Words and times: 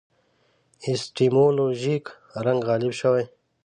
اپیستیمولوژیک 0.81 2.05
رنګ 2.45 2.59
غالب 2.67 2.93
شوی. 2.99 3.25